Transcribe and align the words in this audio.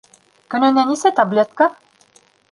Көнөнә 0.53 0.85
нисә 0.91 1.11
таблетка? 1.19 1.67